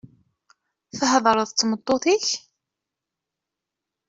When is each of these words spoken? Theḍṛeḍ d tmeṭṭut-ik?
Theḍṛeḍ 0.97 1.49
d 1.51 1.55
tmeṭṭut-ik? 1.55 2.25